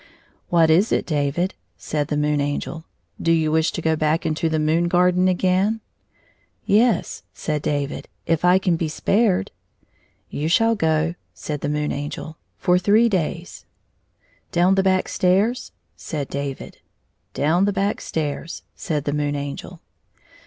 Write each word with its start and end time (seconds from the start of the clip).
"What 0.49 0.71
is 0.71 0.91
it, 0.91 1.05
David?" 1.05 1.53
said 1.77 2.07
the 2.07 2.17
Moon 2.17 2.41
Angel;" 2.41 2.85
do 3.21 3.31
you 3.31 3.51
wish 3.51 3.71
to 3.73 3.83
go 3.83 3.95
back 3.95 4.21
to 4.23 4.49
the 4.49 4.57
moon 4.57 4.87
garden 4.87 5.27
again?"" 5.27 5.79
Yes," 6.65 7.21
said 7.35 7.61
David," 7.61 8.07
if 8.33 8.43
I 8.43 8.57
can 8.57 8.77
be 8.77 8.87
spared."" 8.87 9.51
You 10.31 10.47
shall 10.47 10.73
go," 10.73 11.13
said 11.35 11.61
the 11.61 11.69
Moon 11.69 11.91
Angel," 11.91 12.35
for 12.57 12.79
three 12.79 13.09
days." 13.09 13.65
"Down 14.51 14.73
the 14.73 14.81
back 14.81 15.07
stairs?" 15.07 15.71
said 15.95 16.29
David." 16.29 16.79
Down 17.35 17.65
the 17.65 17.71
back 17.71 18.01
stairs," 18.01 18.63
said 18.75 19.03
the 19.05 19.13
Moon 19.13 19.35
Angel. 19.35 19.81